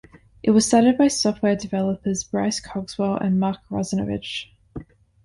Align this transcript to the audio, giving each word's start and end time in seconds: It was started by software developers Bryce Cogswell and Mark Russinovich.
It 0.41 0.49
was 0.49 0.65
started 0.65 0.97
by 0.97 1.09
software 1.09 1.55
developers 1.55 2.23
Bryce 2.23 2.59
Cogswell 2.59 3.17
and 3.17 3.39
Mark 3.39 3.59
Russinovich. 3.69 4.47